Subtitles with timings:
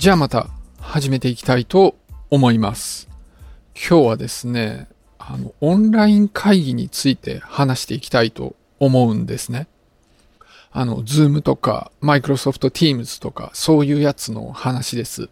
[0.00, 0.46] じゃあまた
[0.80, 1.94] 始めていきたいと
[2.30, 3.06] 思います。
[3.74, 4.88] 今日はですね、
[5.18, 9.66] あの、オンライン会議について話していきたいと思うんですね。
[10.72, 15.28] あの、ズームとか、マイクロソフト Teams とか、そういうやつの話です。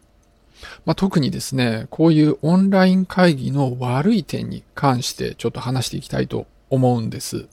[0.85, 7.49] まあ、特にですね、こういうオンライン会議の悪い点に関してちょっと話していきたいと思うんです。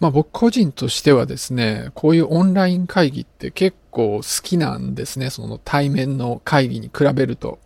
[0.00, 5.30] まあ僕個人としてはですね、こういうオンライン会議って結構好きなんですね。
[5.30, 7.58] その対面の会議に比べると。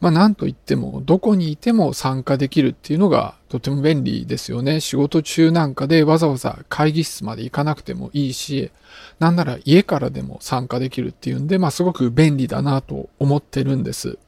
[0.00, 4.80] まあなんといっても、どこにいても参加できるっていうのがとても便利ですよね。
[4.80, 8.70] 仕事中なんかでわざわざ会議室まで行かなくてもいいし、
[9.18, 14.18] なんなら家からでも参加できるっていうんで、まあすごく便利だなと思ってるんです。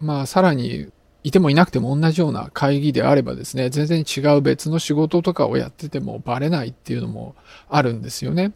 [0.00, 0.88] まあさらに
[1.24, 7.34] いてもいなくても同じような会議であればですね、全然違う別の仕事とかをやっててもバレないっていうのも
[7.70, 8.52] あるんですよね。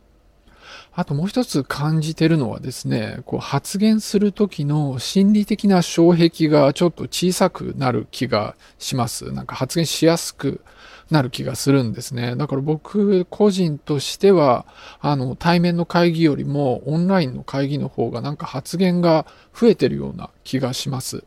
[0.92, 9.32] あともう一つ感じてるのはですね、こう発言するときの心理的な障壁がちょっと小さくなる気がします。
[9.32, 10.60] なんか発言しやすく
[11.10, 12.36] なる気がするんですね。
[12.36, 14.66] だから僕個人としては、
[15.00, 19.24] あの対面の会議よりもオンラインの会議の方がなんか発言が
[19.58, 21.24] 増えてるような気がします。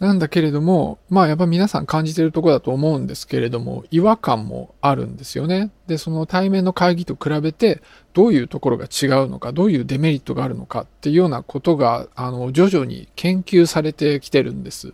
[0.00, 5.72] なんだけれども、まあやっぱ皆さん感じてるとこだと思うんですけれども、違和感もあるんですよね。
[5.88, 7.82] で、その対面の会議と比べて、
[8.14, 14.92] どういうところが違うのか、どういうデメリットがあるのかっていうようなことが、あの、徐々に研究されてきてるんです。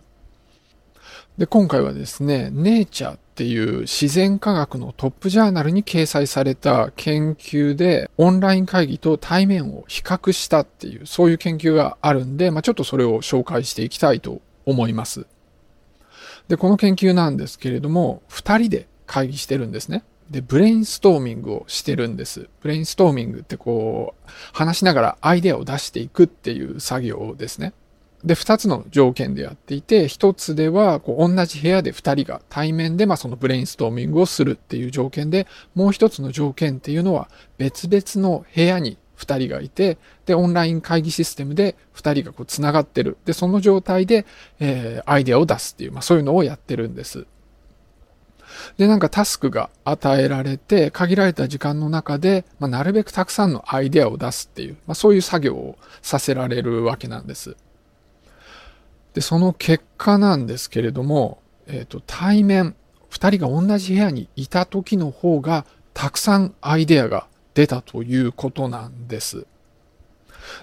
[1.37, 15.25] で、今回はですね、ネイチャーっていう自然科学のトップジャーナルに掲載された研究で、オンライン会議と対面を比較したっていう、そういう研究があるんで、まあ、ちょっとそれを紹介していきたいと思います。
[16.47, 20.03] で、この研究なんですけれども、二人で会議してるんですね。
[20.29, 22.49] で、ブレインストーミングをしてるんです。
[22.61, 27.73] ブレインストーミングってこう、話しながらアイデアを出していくっていう作業ですね。
[28.23, 35.45] で、二つの条件でやっていて、一つでは、こう、同じ部屋で二人が対面で、まあ、そのブレインストーミングをするっていう条件で、
[35.75, 43.17] もう一つの条件っていうのは、別々の部屋に2人がいて、で、オンライン会議システムで2人がこう繋がってる。
[43.25, 44.25] で、その状態で、
[44.59, 47.25] えー、アイデアを出すっていう、まあそういうのをやってるんです。
[48.77, 57.55] で、なんかタスクが与えられて、限られた時間の中で、まあ、なるべくたくさんのアイデアを出すっていう、まあそういう作業をさせられるわけなんです。
[59.13, 62.75] で、その結果なんですけれども、えっ、ー、と、対面、
[63.11, 69.47] 2人が同じ部屋にいた時の方が、たくさんアイデアが出たということなんです。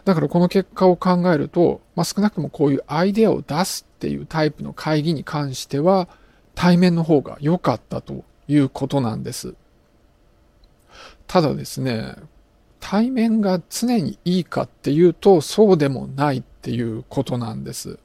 [0.05, 6.09] だからこの結果を考えると、まあ、少なくともこういうアイデアを出すっていうタイプの会議に関しては、
[6.55, 9.55] 対面の方が良かったということなんです。
[11.27, 12.15] ただですね、
[12.79, 17.99] 対面が常にいいかっていうと、そうでもないっていうことなんです。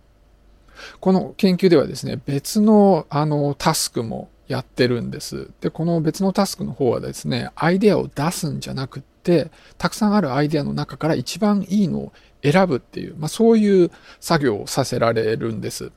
[1.00, 5.50] この研究ではですね、別のあのタスクもやってるんです。
[5.62, 12.14] で、この別のタスクの方はですね、アイデアを出すんじゃなくって、たくさんあるアイデアの中から一番いいのを
[12.44, 15.92] 選ぶっていう、まあそういう作業をさせられるんです。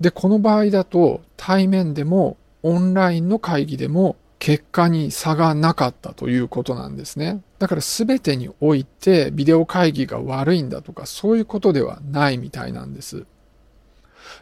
[0.00, 7.42] で、この場合だと対面でもオンラインの会議でも結果に差がなかったということなんですね。
[7.58, 13.26] だから全てにおいてビデオ会議が悪いんだとかそういうことではないみたいなんです。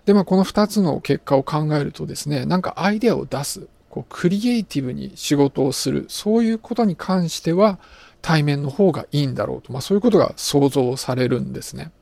[0.06, 7.78] で、まあ、この2つの結果を考えるとですね、なんかアイデアを出す、こう、クリエイティブに仕事をする、そういうことに関しては、
[8.21, 11.93] 対面の方がいいんだろうと、まあ、そういうことが想像されるんですね。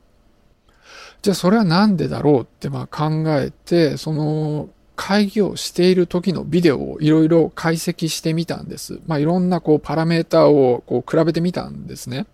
[1.21, 8.99] じゃあ、それはなんでだろうってまあ考えて、その、会議をしている時のビデオをいろいろ解析してみたんです。
[9.05, 12.25] まあ、いろんなこうパラメーターをこう比べてみたんですね。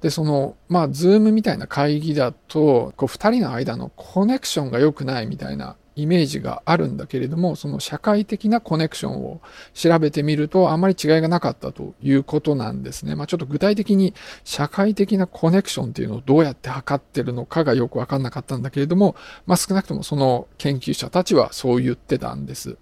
[0.00, 9.40] で、その、まあ、 Zoom みたいな会議だと、こう、二人の間のコネクションが良くないみたいなイメージがあるんだけれども、その社会的なコネクションを
[9.74, 13.16] 調べてみると、あまり違いがなかったということなんですね。
[13.16, 14.14] まあ、ちょっと具体的に
[14.44, 19.16] 社会的なコネクションっていうのをどうやって測ってるのかがよくわかんなかったんだけれども、
[19.46, 22.76] まあ、少なくともその研究者たちはそう言ってたんです。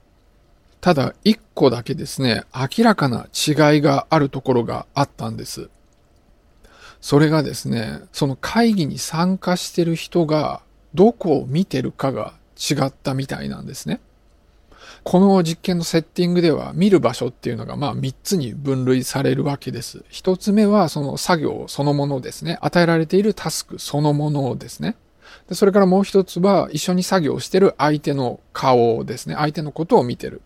[0.83, 5.71] ただ、一個だけですね、明らかな違いがあるところがあったんです。
[7.01, 10.63] それがですね、その会議に参加してる人が
[10.95, 14.01] どこを見てるかが違ったみたいなんですね。
[15.03, 20.05] この実験のセッティングでは見る場所っていうのがまあ3つに分類されるわけです。
[20.11, 22.59] 1つ目はその作業そのものですね。
[22.61, 24.97] 与えられているタスクそのものですね。
[25.49, 29.37] でそれからもう一つは一緒に作業してる相手の顔ですね。
[29.37, 30.43] 相手のことを見てる。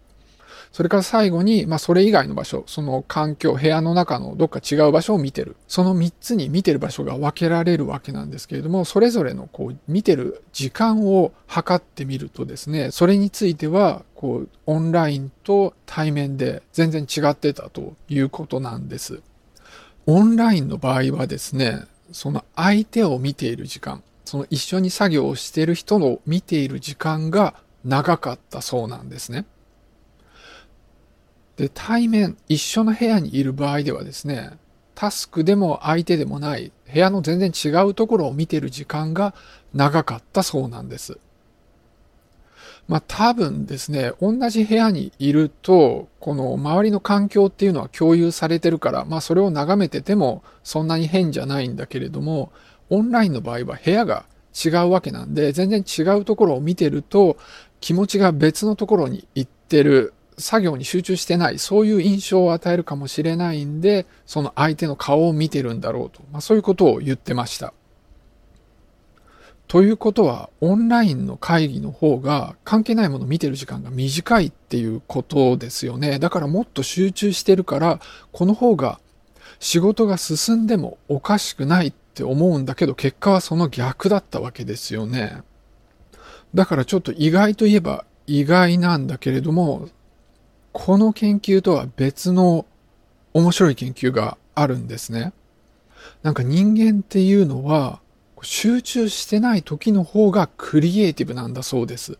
[0.72, 5.56] それから最後に、まあそれ以外の場所、その環境、部屋の中のどっか違う場所を見てる。
[5.66, 19.22] その3つに見てる場所が分けられるわけなんですけれども、それぞれのこう見てる時間を測ってみるとですね、それについては、こうオンラインと対面で全然違ってたということなんです。
[20.06, 21.80] オンラインの場合はですね、
[22.12, 29.46] その相手を見ている時間、その一緒に作業をしている人の見ている時間が長かったそうなんですね。
[31.60, 34.52] で、対面、一緒の部屋にいる場合ではですね、
[34.94, 39.34] タスクでも相手でもない部屋の全然違うところを見てる時間が
[39.74, 41.18] 長かったそうなんです。
[42.88, 52.52] まあ多分ですね、同じ部屋にいると、この周りの環境っていうのは共有されてるから、まあそれを眺めててもそんなに変じゃないんだけれども、
[52.88, 54.24] オンラインの場合は部屋が
[54.64, 57.36] 違うわけなんで、全然違うところを見てると、
[57.80, 67.72] 気持ちが別のところに行ってる、作業に集中してない、そういう印象を与えるかもしれないんで、その相手の顔を見てるんだろうと、まあ、そういうことを言ってました。
[69.68, 76.18] ということは、オンラインの会議の方が関係ないものを見てる時間が短いっていうことですよね。
[76.18, 78.00] だからもっと集中してるから、
[78.32, 78.98] この方が
[79.60, 85.42] 仕事が進んでもおかしくないって思うんだけど、結果はその逆だったわけですよね。
[86.52, 89.88] だからちょっと意外といえば意外なんだけれども、
[90.72, 92.66] この研究とは別の
[93.34, 95.32] 面白い研究があるんですね。
[96.22, 98.00] なんか人間っていうのは
[98.42, 102.18] 集中してない時の方がクリエイティブなんだそうです。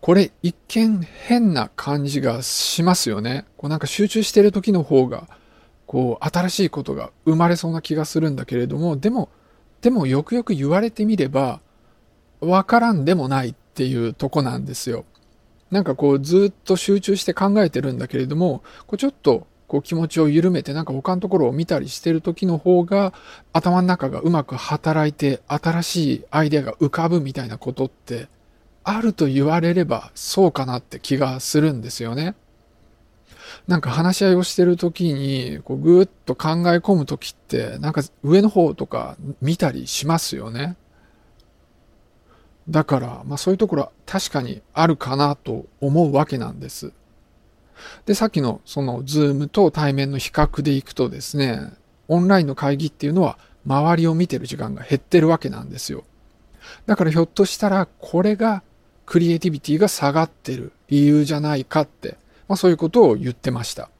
[0.00, 3.44] これ一見変な感じがしますよね。
[3.56, 5.28] こうなんか集中してる時の方が
[5.86, 9.28] こう新しいことが生まれそうな気がするんだけれども、でも、
[9.82, 11.60] でもよくよく言われてみれば、
[12.40, 15.04] わからんでもないっていうとこなんですよ。
[15.70, 23.12] なんかこうずっと集中して考えてるんだけれども、こうちょっとこう気持ちを緩めてなんか他のところを見たりしてる時の方が
[23.52, 28.28] 頭の中がうまく働いて新しいアイデアが浮かぶみたいなことって
[28.82, 32.34] あると言われればそうかなって気がするんですよね。
[33.68, 40.76] なんか話し合いをしてる時にこうぐーっと考え込む時ってなんか上の方とか見たりしますよね。
[42.70, 46.92] だから、まあそういうところは確かにあるかなと思うわけなんです。
[48.06, 51.72] で、さっきのそのズームと対面の比較でいくとですね、
[52.08, 56.04] オンラインの会議っていうのは周りを見てる時間が減ってるわけなんですよ。
[56.86, 58.62] だからひょっとしたらこれが
[59.04, 63.90] クリエイティビティが下がってる理由じゃないかって、まあそういうことを言ってました。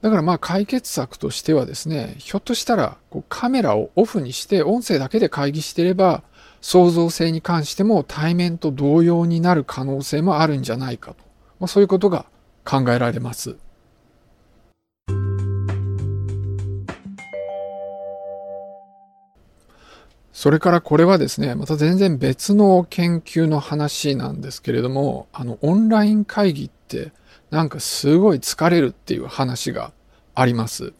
[0.00, 6.24] だからまあ解決策としてはですね、ひょっとしたらこうカメラをオフにして音声だけで会議してれば
[6.62, 11.16] 創造性に関しても対面と同様になる可能性もあるんじゃないかと。
[11.60, 12.24] まあ、そういうことが
[12.64, 13.56] 考えられます。
[20.32, 27.12] それからこれはですね、また全然別の研究の話なんですけれども、あの、オンライン会議って
[27.50, 29.92] なんかすごい疲れるっていう話が
[30.34, 30.94] あります。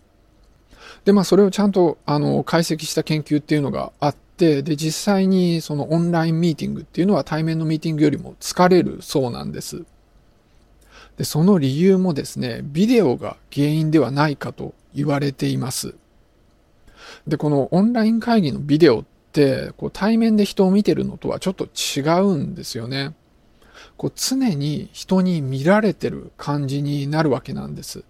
[1.04, 9.84] で、まあそれをちゃんとあの解析した研究っていうのがあっ、で、実際にそのオンラインミーティングっていうのは対面のミーティングよりも疲れるそうなんです。
[11.16, 15.94] で、その理由もですね、ビデオが原因ではないかと言われています。
[17.26, 23.14] で、このオンライン会議のビデオって、こう対面で人を見てるのとはちょっと違うんですよね。
[23.96, 28.04] こう常に人に見られてる感じになるわけなんです。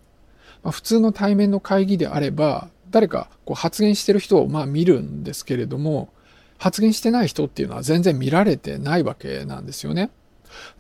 [0.63, 6.13] まあ、普通の対面の会議であれば、誰かこう発言してる人をまあ見るんですけれども、
[6.59, 10.11] 発言してない人っていうのは全然見られてないわけなんですよね。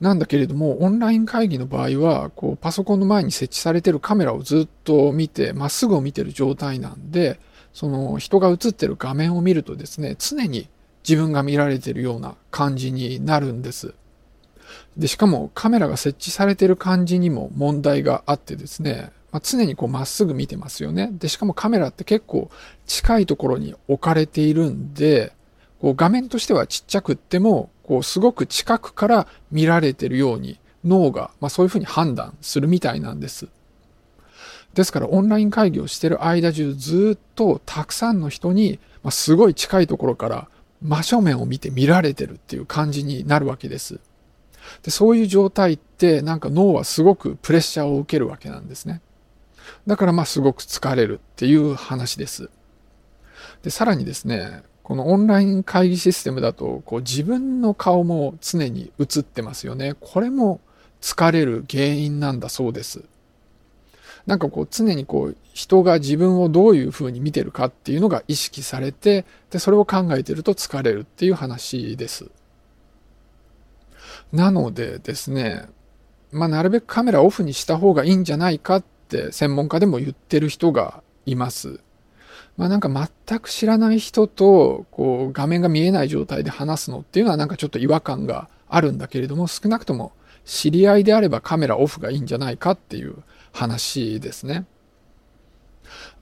[0.00, 7.40] なんだけれども、オンライン会議の場合は、こう、パソコンの前に設置されてるカメラをずっと見て、まっすぐを見てる状態なんで、
[7.72, 10.68] その人が映ってる画面を見るとですね、常に
[11.08, 13.94] 自分が見られてるような感じになるんです。
[14.96, 21.10] で、しかもカメラが設置されてる感じにも問題があってですね、まあ、常にこうまっすぐ見てますよね。
[21.12, 22.50] で、しかもカメラって結構
[22.86, 25.32] 近いところに置かれているんで、
[25.80, 33.48] こう画面としてはちっちゃくっても、こうすごく近くから見られてるように脳が、まあ、そういうふうに判断するみたいなんです。
[34.74, 40.48] ですからオンライン会議をしてる間中ずっとたくさんの人に、まあ、すごい近いところから
[40.80, 44.00] 真正面を見て見られてるっていう感じになるわけです。
[44.82, 49.00] でそういう状態ってなんか脳はすごくプレッシャーを受けるわけなんですね。
[49.86, 52.50] だからまあすごく疲れるっていう話です。
[53.62, 59.94] で、さらにですね、このオンライン会議システムだと、こう自分の顔も常に映ってますよね。
[60.00, 60.60] これも
[61.00, 63.04] 疲れる原因なんだそうです。
[64.26, 72.30] なんかこう常にこう人が自分をどういうふうに見てるかっていうのが意識されて、で、それを考えてると疲れるっていう話です。
[74.32, 75.66] なのでですね、
[76.30, 81.80] まあ、なるべくカメラオフにした方がいいんじゃないかって専門家でも言ってる人がいます。
[82.56, 90.12] まあなんか全く知らない人とこう画面が見えない状態で話すのっていうのはなんかちょっと違和感があるんだけれども少なくとも
[90.44, 93.16] 知り合いであればカメラオフがいいんじゃないかっていう
[93.52, 94.66] 話ですね。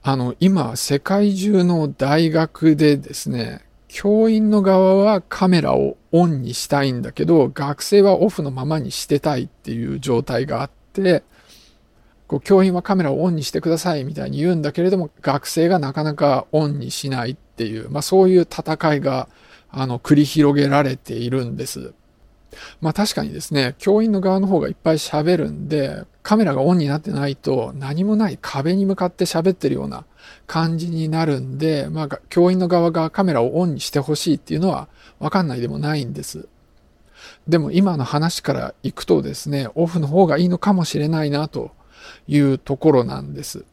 [0.03, 11.23] あの今世界中の大学でですね教員の側はカメラをオンにしたいんだけど学生はオフのままにしてたいっていう状態があって
[12.31, 19.27] こう教員はカメラをオンにしてくださいみたいに言うんだけれども、学生がなかなかオンにしないっていう、まあそういう戦いが、
[19.69, 21.93] あの、繰り広げられているんです。
[22.79, 30.05] まあ確かにですね、教員の側の方がいっぱい喋るんで、カメラがオンになってないと何もない壁に向かって喋ってるような
[30.47, 34.87] 感じになるんで、まあ教員の側がカメラをオンにしてほしいっていうのは
[35.19, 36.47] わかんないでもないんです。
[37.45, 41.71] でも今の話から行くとですね、オフの方がいいのかもしれないなと
[42.27, 43.65] いうところなんです。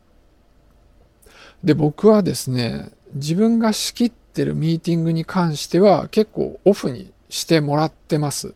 [1.64, 8.54] で、僕はですね、自分が仕切ってるミーティングに関しては結構オフにしてもらってます。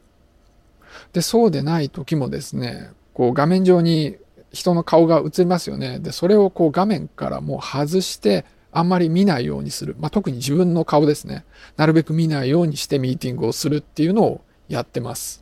[1.12, 4.16] で、そうでない時もですね、こう画面上に
[4.52, 5.98] 人の顔が映りますよね。
[5.98, 9.96] で、それをこう画面からもう外して、あんまり見ないようにする。
[10.00, 11.44] まあ、特に自分の顔ですね。
[11.76, 15.41] なるべく見ないようにしてミーティングをするっていうのをやってます。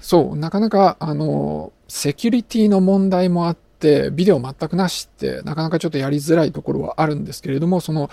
[0.00, 8.10] そう、なかなか、あの、セキュリティの問題もあって、ビデオ全くなしって、なかなかちょっとやりづらいところはあるんですけれども、その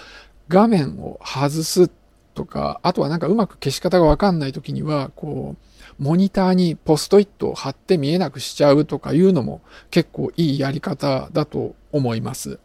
[0.49, 1.89] 画面を外す
[2.33, 9.61] とか、あとはなんかうまく消し方がわかんない時には、こう、モニターにポストイットを貼って見えなくしちゃうとかいうのも
[9.91, 12.59] 結構いいやり方だと思います。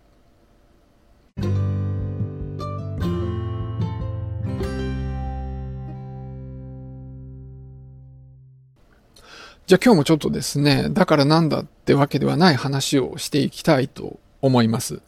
[9.68, 15.02] じゃあ今日もちょっとですね、だからなんだってわけではない話をしていきたいと思います。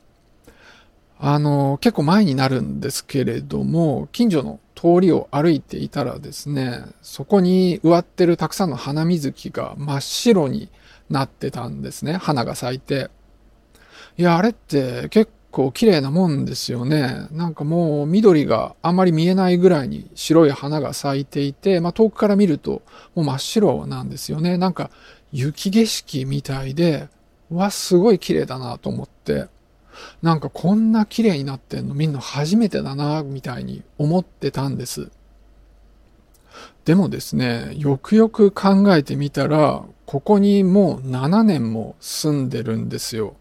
[1.19, 10.69] あの、結構前になるんですけれども、近所の通りを歩いていたらですね、そこに植わってるたくさんの花水木が真っ白に
[11.09, 12.19] なってたんですね。
[12.19, 13.09] 花が咲いて。
[14.19, 17.27] いや、あれって結構綺麗なもんですよね。
[17.33, 22.83] なんかもう緑があんまり見えないぐらいに白い花が咲いていて、まあ遠くから見ると
[23.15, 24.57] もう真っ白なんですよね。
[24.59, 24.91] なんか
[25.33, 27.09] 雪景色みたいで、
[27.51, 29.47] わ、すごい綺麗だなと思って。
[30.23, 35.11] なんかこんな綺麗になってんのみんな初めてだな、みたいに思ってたんです。
[36.85, 43.37] でもですね、よくよく考えてみたら、ここにもう7年も住んでるんですよ。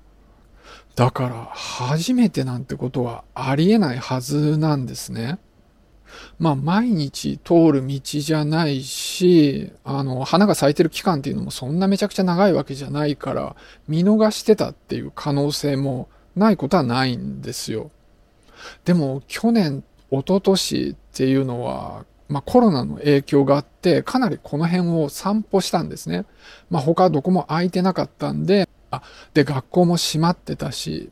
[1.00, 5.39] だから初めてなんてことはありえないはずなんですね。
[6.39, 13.56] まあ毎日通る道じゃないし、あの、花が咲いてる期間っていうのもそんなめちゃくちゃ長いわけじゃないから、
[13.88, 17.91] 見逃してたっていう可能性もないことはないんですよ。
[18.84, 26.25] でも去年、一昨年っていうのは、まあコロナの影響があって、かなりこの辺を散歩したんですね。
[26.70, 29.01] まあ他どこも空いてなかったんで、あ、
[29.34, 31.10] で、学校も閉まってたし、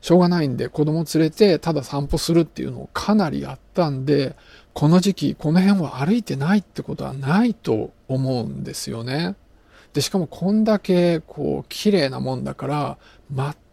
[0.00, 4.36] しょうがないんで子供連れてただ散歩するっていうのをかなりやったんで、
[4.72, 9.36] この時期この辺を歩いてないってことはないと思うんですよね。
[9.92, 12.98] で、しかもこんだけこう綺麗なもんだから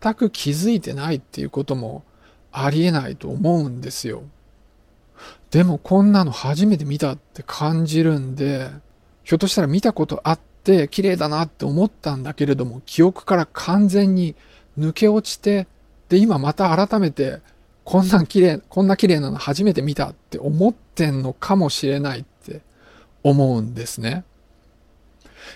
[0.01, 2.03] 全く気づいてないっていうことも
[2.51, 4.23] ありえないと思うんですよ。
[5.51, 8.69] でもこんなの初めて見たって感じるんで、
[9.23, 14.35] ひょっとしたら見たことあっって綺麗だなって思ったんだけれども、記憶から完全に
[14.77, 15.67] 抜け落ちて、
[16.09, 17.39] で、今また改めて、
[17.85, 22.61] こんな綺麗、こんな綺麗なの初めて見たって思ってんのかもしれないって
[23.23, 24.25] 思うんですね。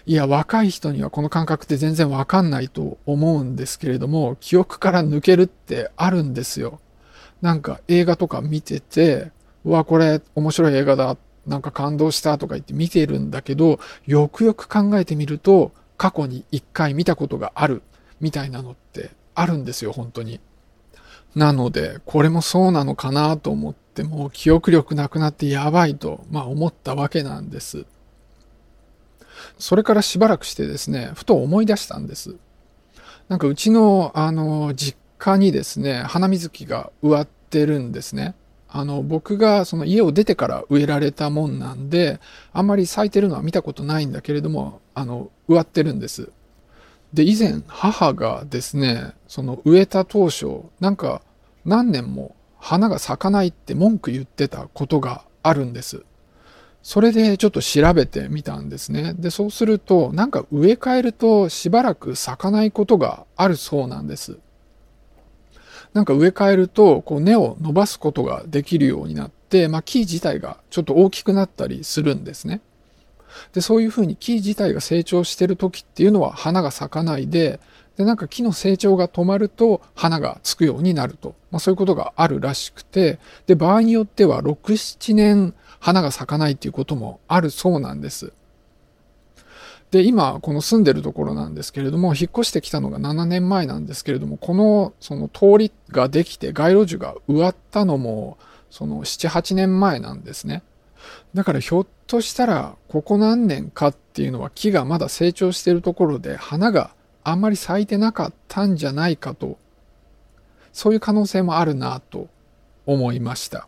[0.06, 6.80] いや、若い人にはこの感覚って全然わかんないと思うんですけれども、記憶から抜けるってあるんですよ。
[7.41, 9.32] なんか映画とか見てて、
[9.65, 17.81] うわ、これ面白い映画だなんか感動したとか言って見てるんだけど、よくよく考えてみると、過去に一回見たことがある
[18.19, 20.39] みたいなのってあるんですよ、本当に。
[21.36, 27.86] なので、これもそうなのかなと思って、もう記憶力なくなってやばいと、まあ思ったわけなんです。
[29.57, 32.36] それからしばらくしてですね、ふと思い出したんです。
[33.29, 38.36] なんかうちの、あの、実家にですね、花水木が植わってるんですね。
[38.73, 42.19] あの、僕がその家を出てから植えられたもんなんで、
[42.53, 46.29] あんまり咲いてるのは見たことないんだけれども、あの、植わってるんです。
[47.13, 51.21] で、以前、母がですね、その植えた当初、なんか
[51.65, 56.03] 何年も花が咲かないって文句言ってたことがあるんです。
[56.81, 59.13] それでちょっと調べてみたんですね。
[59.13, 64.39] で、そうすると、なんか植え替えるとしばらく咲かないことがあるそうなんです。
[65.93, 72.62] なんか植え替えると、こう根を伸ばすことができるようになって、まあ木自体がちょっと大きくなったりするんですね。
[73.53, 77.60] で、そういうふうに木自体が成長してる時っていうのは花が咲かないで、
[77.98, 81.36] で、なんか木の成長が止まると花がつくようになると。
[81.51, 88.31] まあそういうことがあるらしくて、で、場合によっては6、7年花が咲かないっていうこともあるそうなんです。
[89.91, 98.38] で、今、この住んでるところなんですけれども、引っ越してきたのが7年前なんですけれども、この、その通りができて街路樹が植わったのも、
[98.69, 100.63] その7、8年前なんですね。
[101.33, 106.91] だからひょっとしたら、ここ何年かっていうのは木がまだ成長してるところで花が
[107.24, 109.57] あんまり咲いてなかったんじゃないかと、
[110.71, 112.29] そういう可能性もあるなと
[112.86, 113.67] 思いました。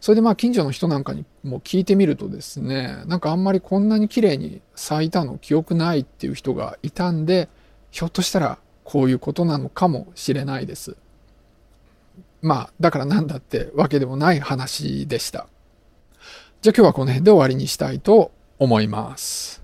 [0.00, 7.48] それでまあ近所の人なんかにも聞いてみるとですね、なんかあんまりこんなに綺麗に咲いたの記憶ないっていう人がいたんで、
[7.90, 10.96] ひょっとしたらこういうことなのかもしれないです。
[12.42, 15.48] まあ、だからなんだってわけでもない話でした。
[16.62, 19.62] じゃあ今日はこの辺で終わりにしたいと思います。